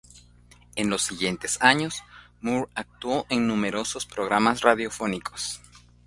[0.75, 2.01] En los siguientes años,
[2.39, 5.61] Moore actuó en numerosos programas radiofónicos.